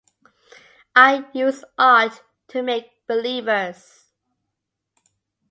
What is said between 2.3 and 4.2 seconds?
to make believers.